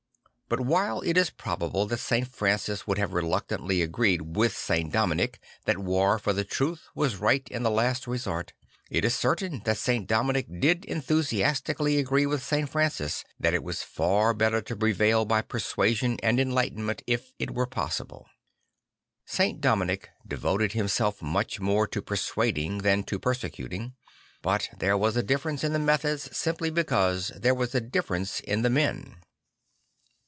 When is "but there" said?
24.41-24.97